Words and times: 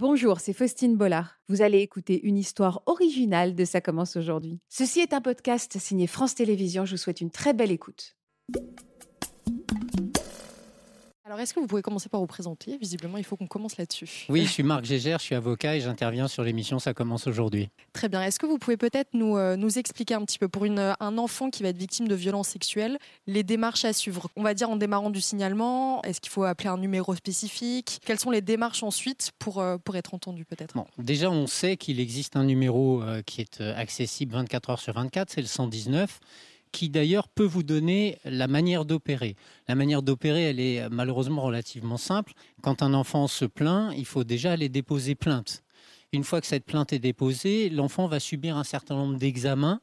Bonjour, 0.00 0.38
c'est 0.38 0.52
Faustine 0.52 0.96
Bollard. 0.96 1.40
Vous 1.48 1.60
allez 1.60 1.80
écouter 1.80 2.24
une 2.24 2.38
histoire 2.38 2.84
originale 2.86 3.56
de 3.56 3.64
Ça 3.64 3.80
commence 3.80 4.14
aujourd'hui. 4.14 4.60
Ceci 4.68 5.00
est 5.00 5.12
un 5.12 5.20
podcast 5.20 5.76
signé 5.80 6.06
France 6.06 6.36
Télévisions. 6.36 6.84
Je 6.84 6.92
vous 6.92 6.98
souhaite 6.98 7.20
une 7.20 7.32
très 7.32 7.52
belle 7.52 7.72
écoute. 7.72 8.14
Alors, 11.28 11.40
est-ce 11.40 11.52
que 11.52 11.60
vous 11.60 11.66
pouvez 11.66 11.82
commencer 11.82 12.08
par 12.08 12.20
vous 12.20 12.26
présenter? 12.26 12.78
Visiblement, 12.78 13.18
il 13.18 13.24
faut 13.24 13.36
qu'on 13.36 13.46
commence 13.46 13.76
là-dessus. 13.76 14.24
Oui, 14.30 14.46
je 14.46 14.50
suis 14.50 14.62
Marc 14.62 14.86
Gégère, 14.86 15.18
je 15.18 15.24
suis 15.24 15.34
avocat 15.34 15.76
et 15.76 15.80
j'interviens 15.82 16.26
sur 16.26 16.42
l'émission 16.42 16.78
Ça 16.78 16.94
commence 16.94 17.26
aujourd'hui. 17.26 17.68
Très 17.92 18.08
bien. 18.08 18.22
Est-ce 18.22 18.38
que 18.38 18.46
vous 18.46 18.56
pouvez 18.56 18.78
peut-être 18.78 19.10
nous, 19.12 19.36
euh, 19.36 19.54
nous 19.54 19.78
expliquer 19.78 20.14
un 20.14 20.24
petit 20.24 20.38
peu, 20.38 20.48
pour 20.48 20.64
une, 20.64 20.96
un 20.98 21.18
enfant 21.18 21.50
qui 21.50 21.62
va 21.62 21.68
être 21.68 21.76
victime 21.76 22.08
de 22.08 22.14
violences 22.14 22.48
sexuelles, 22.48 22.96
les 23.26 23.42
démarches 23.42 23.84
à 23.84 23.92
suivre? 23.92 24.30
On 24.36 24.42
va 24.42 24.54
dire 24.54 24.70
en 24.70 24.76
démarrant 24.76 25.10
du 25.10 25.20
signalement, 25.20 26.00
est-ce 26.00 26.22
qu'il 26.22 26.32
faut 26.32 26.44
appeler 26.44 26.70
un 26.70 26.78
numéro 26.78 27.14
spécifique? 27.14 28.00
Quelles 28.06 28.18
sont 28.18 28.30
les 28.30 28.40
démarches 28.40 28.82
ensuite 28.82 29.32
pour, 29.38 29.58
euh, 29.60 29.76
pour 29.76 29.96
être 29.96 30.14
entendu 30.14 30.46
peut-être? 30.46 30.74
Bon, 30.76 30.86
Déjà, 30.96 31.30
on 31.30 31.46
sait 31.46 31.76
qu'il 31.76 32.00
existe 32.00 32.36
un 32.36 32.44
numéro 32.44 33.02
euh, 33.02 33.20
qui 33.20 33.42
est 33.42 33.60
accessible 33.60 34.32
24 34.32 34.70
heures 34.70 34.80
sur 34.80 34.94
24, 34.94 35.28
c'est 35.28 35.42
le 35.42 35.46
119 35.46 36.20
qui 36.72 36.88
d'ailleurs 36.88 37.28
peut 37.28 37.44
vous 37.44 37.62
donner 37.62 38.18
la 38.24 38.48
manière 38.48 38.84
d'opérer. 38.84 39.36
La 39.68 39.74
manière 39.74 40.02
d'opérer, 40.02 40.44
elle 40.44 40.60
est 40.60 40.88
malheureusement 40.90 41.42
relativement 41.42 41.96
simple. 41.96 42.32
Quand 42.62 42.82
un 42.82 42.94
enfant 42.94 43.26
se 43.26 43.44
plaint, 43.44 43.92
il 43.96 44.06
faut 44.06 44.24
déjà 44.24 44.52
aller 44.52 44.68
déposer 44.68 45.14
plainte. 45.14 45.62
Une 46.12 46.24
fois 46.24 46.40
que 46.40 46.46
cette 46.46 46.64
plainte 46.64 46.92
est 46.92 46.98
déposée, 46.98 47.68
l'enfant 47.68 48.06
va 48.06 48.20
subir 48.20 48.56
un 48.56 48.64
certain 48.64 48.94
nombre 48.94 49.18
d'examens 49.18 49.80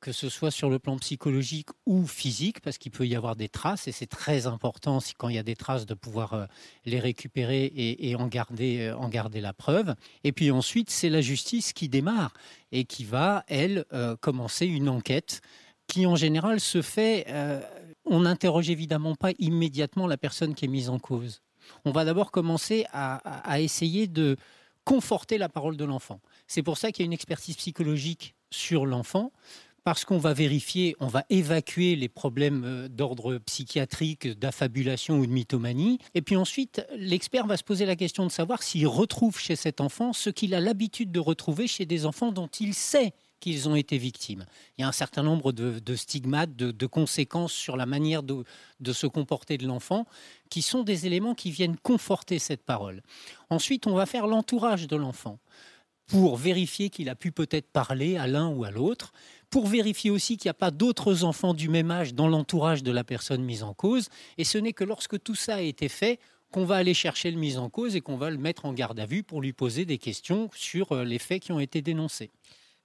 que 0.00 0.12
ce 0.12 0.28
soit 0.28 0.50
sur 0.50 0.70
le 0.70 0.78
plan 0.78 0.96
psychologique 0.98 1.70
ou 1.84 2.06
physique, 2.06 2.60
parce 2.60 2.78
qu'il 2.78 2.92
peut 2.92 3.06
y 3.06 3.16
avoir 3.16 3.34
des 3.34 3.48
traces, 3.48 3.88
et 3.88 3.92
c'est 3.92 4.06
très 4.06 4.46
important 4.46 5.00
quand 5.18 5.28
il 5.28 5.34
y 5.34 5.38
a 5.38 5.42
des 5.42 5.56
traces 5.56 5.86
de 5.86 5.94
pouvoir 5.94 6.34
euh, 6.34 6.46
les 6.84 7.00
récupérer 7.00 7.72
et, 7.74 8.14
en, 8.14 8.28
garder, 8.28 8.80
euh, 8.82 8.96
en 8.96 9.08
garder 9.08 9.40
la 9.40 9.52
preuve. 9.52 9.94
Et 10.22 10.32
puis 10.32 10.50
ensuite, 10.50 10.90
c'est 10.90 11.08
la 11.08 11.20
justice 11.20 11.72
qui 11.72 11.88
démarre 11.88 12.34
et 12.72 12.84
qui 12.84 13.04
va, 13.04 13.44
elle, 13.48 13.84
euh, 13.92 14.16
commencer 14.16 14.66
une 14.66 14.88
enquête 14.88 15.40
qui 15.86 16.06
en 16.06 16.16
général 16.16 16.60
se 16.60 16.82
fait, 16.82 17.26
euh, 17.28 17.60
on 18.04 18.20
n'interroge 18.20 18.70
évidemment 18.70 19.14
pas 19.14 19.30
immédiatement 19.38 20.06
la 20.06 20.16
personne 20.16 20.54
qui 20.54 20.64
est 20.64 20.68
mise 20.68 20.88
en 20.88 20.98
cause. 20.98 21.40
On 21.84 21.90
va 21.90 22.04
d'abord 22.04 22.30
commencer 22.30 22.86
à, 22.92 23.60
essayer 23.60 24.06
de 24.06 24.36
conforter 24.84 25.36
la 25.36 25.48
parole 25.48 25.76
de 25.76 25.84
l'enfant. 25.84 26.20
C'est 26.46 26.62
pour 26.62 26.78
ça 26.78 26.92
qu'il 26.92 27.02
y 27.02 27.04
a 27.04 27.06
une 27.06 27.12
expertise 27.12 27.56
psychologique 27.56 28.36
sur 28.50 28.86
l'enfant, 28.86 29.32
parce 29.82 30.04
qu'on 30.04 30.18
va 30.18 30.32
vérifier, 30.32 30.96
on 30.98 31.06
va 31.06 31.24
évacuer 31.30 31.94
les 31.94 32.08
problèmes 32.08 32.64
euh, 32.64 32.88
d'ordre 32.88 33.38
psychiatrique, 33.38 34.26
d'affabulation 34.38 35.18
ou 35.18 35.26
de 35.26 35.30
mythomanie. 35.30 35.98
Et 36.14 36.22
puis 36.22 36.36
ensuite, 36.36 36.84
l'expert 36.96 37.46
va 37.46 37.56
se 37.56 37.62
poser 37.62 37.86
la 37.86 37.94
question 37.94 38.26
de 38.26 38.32
savoir 38.32 38.64
s'il 38.64 38.88
retrouve 38.88 39.38
chez 39.38 39.54
cet 39.54 39.80
enfant 39.80 40.12
ce 40.12 40.28
qu'il 40.28 40.54
a 40.54 40.60
l'habitude 40.60 41.12
de 41.12 41.20
retrouver 41.20 41.68
chez 41.68 41.86
des 41.86 42.04
enfants 42.04 42.32
dont 42.32 42.48
il 42.48 42.74
sait 42.74 43.12
qu'ils 43.40 43.68
ont 43.68 43.76
été 43.76 43.98
victimes. 43.98 44.46
Il 44.76 44.82
y 44.82 44.84
a 44.84 44.88
un 44.88 44.92
certain 44.92 45.22
nombre 45.22 45.52
de, 45.52 45.96
stigmates, 45.96 46.54
de, 46.56 46.86
conséquences 46.86 47.52
sur 47.52 47.76
la 47.76 47.86
manière 47.86 48.22
de, 48.22 48.44
se 48.92 49.06
comporter 49.06 49.58
de 49.58 49.66
l'enfant, 49.66 50.06
qui 50.50 50.62
sont 50.62 50.82
des 50.82 51.06
éléments 51.06 51.34
qui 51.34 51.50
viennent 51.50 51.76
conforter 51.76 52.38
cette 52.38 52.64
parole. 52.64 53.02
Ensuite, 53.50 53.86
on 53.86 53.94
va 53.94 54.06
faire 54.06 54.26
l'entourage 54.26 54.86
de 54.86 54.96
l'enfant 54.96 55.38
pour 56.06 56.36
vérifier 56.36 56.88
qu'il 56.88 57.08
a 57.08 57.16
pu 57.16 57.32
peut-être 57.32 57.68
parler 57.68 58.16
à 58.16 58.28
l'un 58.28 58.48
ou 58.48 58.64
à 58.64 58.70
l'autre, 58.70 59.12
pour 59.50 59.66
vérifier 59.66 60.10
aussi 60.10 60.36
qu'il 60.36 60.48
n'y 60.48 60.50
a 60.50 60.54
pas 60.54 60.70
d'autres 60.70 61.24
enfants 61.24 61.52
du 61.52 61.68
même 61.68 61.90
âge 61.90 62.14
dans 62.14 62.28
l'entourage 62.28 62.82
de 62.82 62.92
la 62.92 63.02
personne 63.02 63.42
mise 63.42 63.64
en 63.64 63.74
cause. 63.74 64.08
Et 64.38 64.44
ce 64.44 64.58
n'est 64.58 64.72
que 64.72 64.84
lorsque 64.84 65.20
tout 65.20 65.34
ça 65.34 65.56
a 65.56 65.60
été 65.60 65.88
fait 65.88 66.20
qu'on 66.52 66.64
va 66.64 66.76
aller 66.76 66.94
chercher 66.94 67.30
le 67.30 67.38
mise 67.38 67.58
en 67.58 67.68
cause 67.68 67.96
et 67.96 68.00
qu'on 68.00 68.16
va 68.16 68.30
le 68.30 68.38
mettre 68.38 68.66
en 68.66 68.72
garde 68.72 68.98
à 69.00 69.06
vue 69.06 69.22
pour 69.22 69.40
lui 69.40 69.52
poser 69.52 69.84
des 69.84 69.98
questions 69.98 70.48
sur 70.54 70.92
euh, 70.92 71.04
les 71.04 71.18
faits 71.18 71.42
qui 71.42 71.52
ont 71.52 71.60
été 71.60 71.82
dénoncés. 71.82 72.30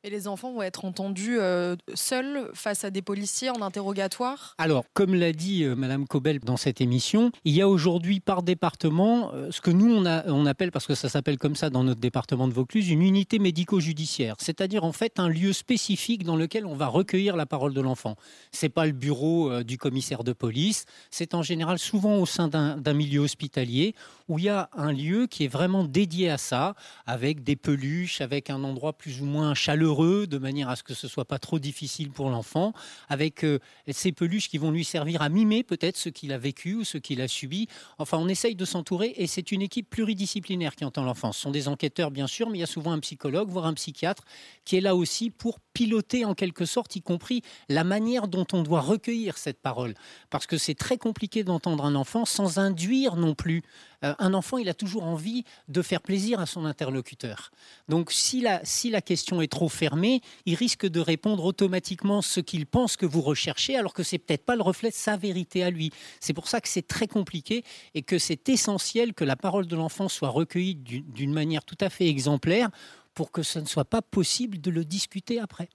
Et 0.03 0.09
les 0.09 0.27
enfants 0.27 0.52
vont 0.52 0.63
être 0.63 0.83
entendus 0.83 1.38
euh, 1.39 1.75
seuls 1.94 2.49
face 2.55 2.83
à 2.83 2.89
des 2.89 3.03
policiers 3.03 3.52
en 3.52 3.61
interrogatoire? 3.61 4.55
Alors, 4.58 4.83
comme 4.95 5.14
l'a 5.14 5.31
dit 5.31 5.64
euh, 5.64 5.76
Madame 5.76 6.08
Cobel 6.08 6.39
dans 6.39 6.58
cette 6.58 6.81
émission, 6.81 7.31
il 7.45 7.53
y 7.53 7.61
a 7.61 7.70
aujourd'hui 7.70 8.20
par 8.20 8.42
département 8.42 9.31
euh, 9.36 9.52
ce 9.52 9.61
que 9.61 9.70
nous 9.70 9.93
on, 9.93 10.08
on, 10.08 10.45
appelle, 10.48 10.71
parce 10.71 10.87
que 10.87 10.95
ça 10.95 11.08
s'appelle 11.08 11.37
comme 11.37 11.55
ça 11.55 11.70
dans 11.70 11.83
notre 11.83 11.99
département 11.99 12.48
de 12.48 12.53
Vaucluse, 12.53 12.89
une 12.89 13.03
unité 13.03 13.37
médico-judiciaire, 13.37 14.37
c'est-à-dire 14.39 14.86
en 14.86 14.92
fait 14.92 15.20
un 15.20 15.30
lieu 15.30 15.53
spécifique 15.53 16.23
dans 16.23 16.36
lequel 16.36 16.65
on 16.65 16.73
va 16.73 16.87
recueillir 16.87 17.36
la 17.36 17.45
parole 17.45 17.76
de 17.76 17.81
l'enfant. 17.81 18.15
C'est 18.52 18.70
pas 18.70 18.87
le 18.87 18.93
bureau 18.93 19.61
du 19.61 19.77
commissaire 19.77 20.23
de 20.23 20.33
police, 20.33 20.86
c'est 21.11 21.36
en 21.36 21.43
général 21.43 21.77
souvent 21.77 22.17
au 22.17 22.26
sein 22.26 22.47
d'un 22.47 22.93
milieu 22.93 23.20
hospitalier 23.20 23.93
où 24.27 24.39
il 24.39 24.45
y 24.45 24.49
a 24.49 24.70
un 24.73 24.93
lieu 24.93 25.27
qui 25.27 25.43
est 25.43 25.49
vraiment 25.49 25.83
dédié 25.83 26.30
à 26.31 26.37
ça, 26.39 26.73
avec 27.05 27.43
des 27.43 27.55
peluches, 27.55 28.21
avec 28.21 28.49
un 28.49 28.64
endroit 28.64 28.93
plus 28.93 29.21
ou 29.21 29.26
moins 29.26 29.53
chaleureux 29.53 29.90
de 29.91 30.37
manière 30.37 30.69
à 30.69 30.75
ce 30.75 30.83
que 30.83 30.93
ce 30.93 31.07
soit 31.07 31.25
pas 31.25 31.37
trop 31.37 31.59
difficile 31.59 32.11
pour 32.11 32.29
l'enfant, 32.29 32.73
avec 33.09 33.43
euh, 33.43 33.59
ces 33.89 34.11
peluches 34.11 34.49
qui 34.49 34.57
vont 34.57 34.71
lui 34.71 34.85
servir 34.85 35.21
à 35.21 35.29
mimer 35.29 35.63
peut-être 35.63 35.97
ce 35.97 36.09
qu'il 36.09 36.31
a 36.31 36.37
vécu 36.37 36.75
ou 36.75 36.83
ce 36.83 36.97
qu'il 36.97 37.21
a 37.21 37.27
subi. 37.27 37.67
Enfin, 37.97 38.17
on 38.17 38.27
essaye 38.27 38.55
de 38.55 38.65
s'entourer 38.65 39.13
et 39.17 39.27
c'est 39.27 39.52
une 39.52 39.61
équipe 39.61 39.89
pluridisciplinaire 39.89 40.75
qui 40.75 40.85
entend 40.85 41.03
l'enfant. 41.03 41.31
Ce 41.33 41.41
sont 41.41 41.52
des 41.52 41.67
enquêteurs, 41.67 42.09
bien 42.09 42.27
sûr, 42.27 42.49
mais 42.49 42.57
il 42.57 42.61
y 42.61 42.63
a 42.63 42.67
souvent 42.67 42.93
un 42.93 42.99
psychologue, 42.99 43.49
voire 43.49 43.65
un 43.65 43.73
psychiatre, 43.73 44.23
qui 44.63 44.77
est 44.77 44.81
là 44.81 44.95
aussi 44.95 45.29
pour 45.29 45.59
piloter 45.73 46.26
en 46.26 46.33
quelque 46.33 46.65
sorte, 46.65 46.95
y 46.95 47.02
compris 47.02 47.42
la 47.70 47.83
manière 47.83 48.27
dont 48.27 48.48
on 48.54 48.64
doit 48.64 48.82
recueillir 48.82 49.37
cette 49.37 49.61
parole. 49.61 49.93
Parce 50.30 50.48
que 50.48 50.58
c'est 50.58 50.76
très 50.76 50.98
compliqué 50.98 51.43
d'entendre 51.43 51.86
un 51.86 51.95
enfant 51.95 52.26
sans 52.26 52.59
induire 52.59 53.15
non 53.15 53.36
plus. 53.36 53.64
Euh, 54.04 54.15
un 54.20 54.33
enfant, 54.33 54.58
il 54.58 54.70
a 54.70 54.73
toujours 54.73 55.04
envie 55.04 55.43
de 55.67 55.82
faire 55.82 56.02
plaisir 56.02 56.39
à 56.39 56.45
son 56.45 56.65
interlocuteur. 56.65 57.52
Donc 57.87 58.11
si 58.11 58.42
la, 58.42 58.61
si 58.64 58.89
la 58.89 59.02
question 59.02 59.42
est 59.42 59.52
trop 59.52 59.70
fermée, 59.70 60.21
il 60.45 60.55
risque 60.55 60.87
de 60.87 60.99
répondre 60.99 61.45
automatiquement 61.45 62.21
ce 62.21 62.39
qu'il 62.39 62.65
pense 62.65 62.98
que 62.98 63.05
vous 63.05 63.21
recherchez, 63.21 63.76
alors 63.77 63.93
que 63.93 64.03
c'est 64.03 64.17
peut-être 64.17 64.45
pas 64.45 64.55
le 64.55 64.64
reflet 64.64 64.89
de 64.89 64.95
sa 64.95 65.17
vérité 65.17 65.64
à 65.64 65.70
lui. 65.70 65.92
C'est 66.20 66.33
pour 66.33 66.48
ça 66.48 66.61
que 66.61 66.67
c'est 66.67 66.88
très 66.88 67.08
compliqué 67.08 67.64
et 67.93 68.02
que 68.02 68.17
c'est 68.17 68.49
essentiel 68.49 69.14
que 69.14 69.23
la 69.23 69.36
parole 69.36 69.67
de 69.67 69.76
l'enfant 69.76 70.09
soit 70.09 70.30
recueillie 70.30 70.76
d'une 70.76 71.33
manière 71.33 71.64
tout 71.64 71.77
à 71.80 71.89
fait 71.89 72.08
exemplaire 72.08 72.70
pour 73.14 73.32
que 73.32 73.44
ce 73.44 73.60
ne 73.60 73.66
soit 73.66 73.86
pas 73.86 74.02
possible 74.02 74.60
de 74.60 74.72
le 74.72 74.86
discuter 74.86 75.39
après. 75.39 75.70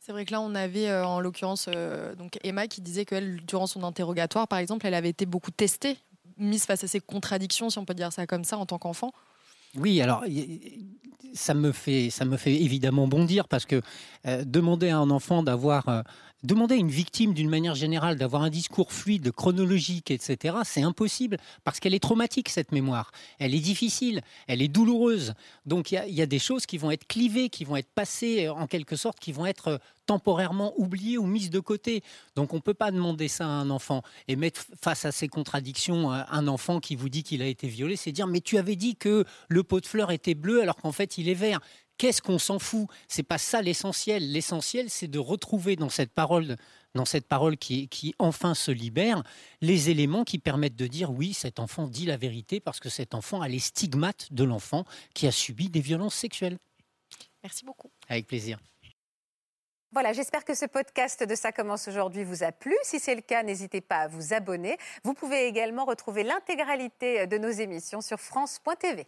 C'est 0.00 0.10
vrai 0.10 0.24
que 0.24 0.32
là, 0.32 0.40
on 0.40 0.54
avait 0.56 0.88
euh, 0.88 1.06
en 1.06 1.20
l'occurrence 1.20 1.66
euh, 1.68 2.16
donc 2.16 2.38
Emma 2.42 2.66
qui 2.66 2.80
disait 2.80 3.04
qu'elle, 3.04 3.40
durant 3.46 3.68
son 3.68 3.84
interrogatoire, 3.84 4.48
par 4.48 4.58
exemple, 4.58 4.84
elle 4.86 4.94
avait 4.94 5.10
été 5.10 5.26
beaucoup 5.26 5.52
testée, 5.52 5.96
mise 6.38 6.64
face 6.64 6.82
à 6.82 6.88
ses 6.88 6.98
contradictions, 6.98 7.70
si 7.70 7.78
on 7.78 7.84
peut 7.84 7.94
dire 7.94 8.12
ça 8.12 8.26
comme 8.26 8.42
ça, 8.42 8.58
en 8.58 8.66
tant 8.66 8.78
qu'enfant. 8.78 9.12
Oui, 9.76 10.00
alors 10.00 10.24
ça 11.34 11.54
me 11.54 11.72
fait 11.72 12.10
ça 12.10 12.24
me 12.24 12.36
fait 12.36 12.60
évidemment 12.60 13.06
bondir 13.06 13.48
parce 13.48 13.64
que 13.64 13.80
euh, 14.26 14.44
demander 14.44 14.90
à 14.90 14.98
un 14.98 15.08
enfant 15.08 15.42
d'avoir 15.42 16.04
Demander 16.42 16.74
à 16.74 16.78
une 16.78 16.90
victime, 16.90 17.34
d'une 17.34 17.48
manière 17.48 17.76
générale, 17.76 18.16
d'avoir 18.16 18.42
un 18.42 18.50
discours 18.50 18.92
fluide, 18.92 19.30
chronologique, 19.30 20.10
etc., 20.10 20.56
c'est 20.64 20.82
impossible 20.82 21.36
parce 21.62 21.78
qu'elle 21.78 21.94
est 21.94 22.02
traumatique, 22.02 22.48
cette 22.48 22.72
mémoire. 22.72 23.12
Elle 23.38 23.54
est 23.54 23.60
difficile, 23.60 24.22
elle 24.48 24.60
est 24.60 24.66
douloureuse. 24.68 25.34
Donc 25.66 25.92
il 25.92 26.02
y, 26.08 26.20
a 26.20 26.26
des 26.26 26.38
choses 26.40 26.66
qui 26.66 26.78
vont 26.78 26.90
être 26.90 27.06
clivées, 27.06 27.48
qui 27.48 27.64
vont 27.64 27.76
être 27.76 27.92
passées 27.94 28.48
en 28.48 28.66
quelque 28.66 28.96
sorte, 28.96 29.20
qui 29.20 29.30
vont 29.30 29.46
être 29.46 29.80
temporairement 30.06 30.72
oubliées 30.76 31.16
ou 31.16 31.26
mises 31.26 31.50
de 31.50 31.60
côté. 31.60 32.02
Donc 32.34 32.52
on 32.52 32.56
ne 32.56 32.62
peut 32.62 32.74
pas 32.74 32.90
demander 32.90 33.28
ça 33.28 33.44
à 33.44 33.48
un 33.48 33.70
enfant 33.70 34.02
et 34.26 34.34
mettre 34.34 34.64
face 34.80 35.04
à 35.04 35.12
ces 35.12 35.28
contradictions 35.28 36.10
un 36.10 36.48
enfant 36.48 36.80
qui 36.80 36.96
vous 36.96 37.08
dit 37.08 37.22
qu'il 37.22 37.40
a 37.42 37.46
été 37.46 37.68
violé, 37.68 37.94
c'est 37.94 38.10
dire 38.10 38.26
mais 38.26 38.40
tu 38.40 38.58
avais 38.58 38.74
dit 38.74 38.96
que 38.96 39.24
le 39.48 39.62
pot 39.62 39.80
de 39.80 39.86
fleurs 39.86 40.10
était 40.10 40.34
bleu 40.34 40.60
alors 40.60 40.76
qu'en 40.76 40.92
fait 40.92 41.18
il 41.18 41.28
est 41.28 41.34
vert. 41.34 41.60
Qu'est-ce 42.02 42.20
qu'on 42.20 42.40
s'en 42.40 42.58
fout? 42.58 42.88
C'est 43.06 43.22
pas 43.22 43.38
ça 43.38 43.62
l'essentiel. 43.62 44.32
L'essentiel, 44.32 44.90
c'est 44.90 45.06
de 45.06 45.20
retrouver 45.20 45.76
dans 45.76 45.88
cette 45.88 46.10
parole, 46.10 46.56
dans 46.96 47.04
cette 47.04 47.28
parole 47.28 47.56
qui, 47.56 47.86
qui 47.86 48.12
enfin 48.18 48.54
se 48.54 48.72
libère, 48.72 49.22
les 49.60 49.88
éléments 49.88 50.24
qui 50.24 50.40
permettent 50.40 50.74
de 50.74 50.88
dire 50.88 51.12
oui, 51.12 51.32
cet 51.32 51.60
enfant 51.60 51.86
dit 51.86 52.06
la 52.06 52.16
vérité 52.16 52.58
parce 52.58 52.80
que 52.80 52.88
cet 52.88 53.14
enfant 53.14 53.40
a 53.40 53.46
les 53.46 53.60
stigmates 53.60 54.32
de 54.32 54.42
l'enfant 54.42 54.84
qui 55.14 55.28
a 55.28 55.30
subi 55.30 55.68
des 55.68 55.78
violences 55.78 56.16
sexuelles. 56.16 56.58
Merci 57.44 57.64
beaucoup. 57.64 57.92
Avec 58.08 58.26
plaisir. 58.26 58.58
Voilà, 59.92 60.12
j'espère 60.12 60.44
que 60.44 60.54
ce 60.54 60.66
podcast 60.66 61.22
de 61.22 61.34
Ça 61.36 61.52
commence 61.52 61.86
aujourd'hui 61.86 62.24
vous 62.24 62.42
a 62.42 62.50
plu. 62.50 62.74
Si 62.82 62.98
c'est 62.98 63.14
le 63.14 63.20
cas, 63.20 63.44
n'hésitez 63.44 63.80
pas 63.80 63.98
à 63.98 64.08
vous 64.08 64.32
abonner. 64.32 64.76
Vous 65.04 65.14
pouvez 65.14 65.46
également 65.46 65.84
retrouver 65.84 66.24
l'intégralité 66.24 67.28
de 67.28 67.38
nos 67.38 67.50
émissions 67.50 68.00
sur 68.00 68.18
France.tv. 68.18 69.06